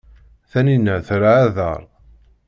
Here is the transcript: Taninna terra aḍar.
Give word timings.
Taninna 0.49 0.95
terra 1.07 1.33
aḍar. 1.45 1.81